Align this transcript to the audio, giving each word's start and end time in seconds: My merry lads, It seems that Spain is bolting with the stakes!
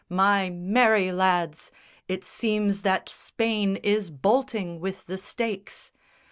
My 0.09 0.49
merry 0.49 1.11
lads, 1.11 1.69
It 2.07 2.23
seems 2.25 2.81
that 2.81 3.07
Spain 3.07 3.75
is 3.83 4.09
bolting 4.09 4.79
with 4.79 5.05
the 5.05 5.19
stakes! 5.19 5.91